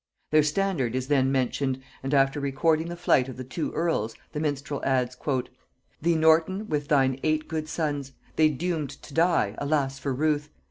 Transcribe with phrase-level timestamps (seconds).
[0.31, 4.39] Their standard is then mentioned: and after recording the flight of the two earls, the
[4.39, 5.15] minstrel adds,
[6.01, 10.49] "Thee Norton with thine eight good sons They doomed to die, alas for ruth!